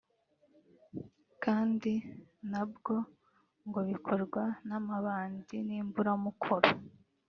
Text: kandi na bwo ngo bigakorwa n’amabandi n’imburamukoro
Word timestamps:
kandi 1.43 1.93
na 2.51 2.63
bwo 2.71 2.95
ngo 3.67 3.79
bigakorwa 3.87 4.43
n’amabandi 4.67 5.55
n’imburamukoro 5.67 6.69